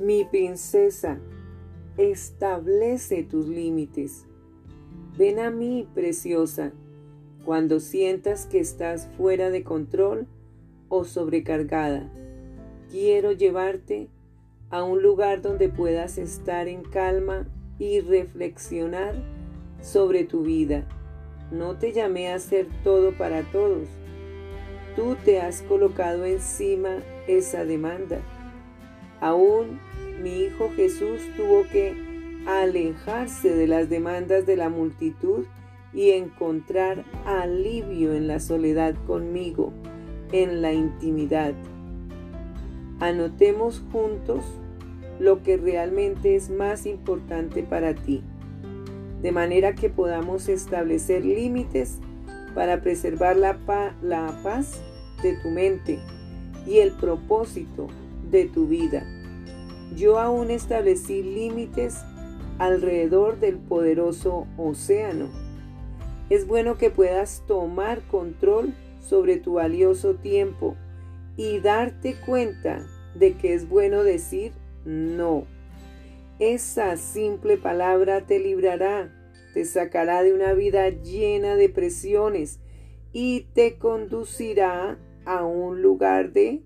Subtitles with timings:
[0.00, 1.20] Mi princesa,
[1.96, 4.26] establece tus límites.
[5.16, 6.72] Ven a mí, preciosa,
[7.44, 10.26] cuando sientas que estás fuera de control
[10.88, 12.10] o sobrecargada.
[12.90, 14.08] Quiero llevarte
[14.70, 17.46] a un lugar donde puedas estar en calma
[17.78, 19.14] y reflexionar
[19.80, 20.88] sobre tu vida.
[21.52, 23.86] No te llamé a hacer todo para todos.
[24.96, 26.96] Tú te has colocado encima
[27.28, 28.20] esa demanda.
[29.24, 29.80] Aún
[30.22, 31.94] mi Hijo Jesús tuvo que
[32.46, 35.46] alejarse de las demandas de la multitud
[35.94, 39.72] y encontrar alivio en la soledad conmigo,
[40.30, 41.54] en la intimidad.
[43.00, 44.44] Anotemos juntos
[45.18, 48.22] lo que realmente es más importante para ti,
[49.22, 51.98] de manera que podamos establecer límites
[52.54, 53.56] para preservar la,
[54.42, 54.82] paz
[55.22, 55.98] de tu mente
[56.66, 57.88] y el propósito
[58.34, 59.06] de tu vida.
[59.96, 62.02] Yo aún establecí límites
[62.58, 65.30] alrededor del poderoso océano.
[66.30, 70.74] Es bueno que puedas tomar control sobre tu valioso tiempo
[71.36, 74.52] y darte cuenta de que es bueno decir
[74.84, 75.46] no.
[76.40, 79.12] Esa simple palabra te librará,
[79.52, 82.58] te sacará de una vida llena de presiones
[83.12, 86.62] y te conducirá a un lugar de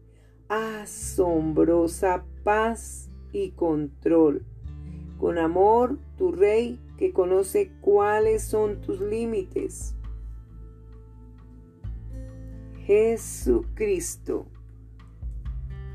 [0.48, 4.44] asombrosa paz y control.
[5.18, 9.94] Con amor, tu Rey, que conoce cuáles son tus límites.
[12.84, 14.46] Jesucristo,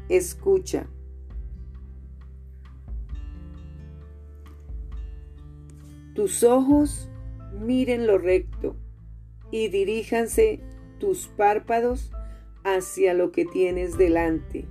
[0.09, 0.88] escucha.
[6.13, 7.09] Tus ojos
[7.59, 8.75] miren lo recto
[9.49, 10.61] y diríjanse
[10.99, 12.11] tus párpados
[12.64, 14.66] hacia lo que tienes delante.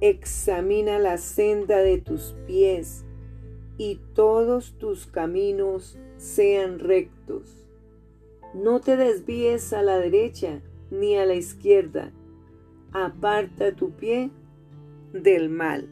[0.00, 3.04] Examina la senda de tus pies
[3.78, 7.64] y todos tus caminos sean rectos.
[8.54, 10.60] No te desvíes a la derecha
[10.90, 12.12] ni a la izquierda.
[12.92, 14.30] Aparta tu pie
[15.12, 15.88] del mal.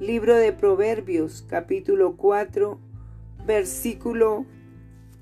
[0.00, 2.78] Libro de Proverbios capítulo 4
[3.46, 4.44] versículo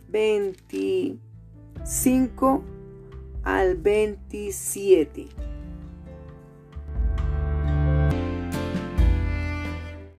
[0.09, 2.65] 25
[3.45, 5.29] al 27.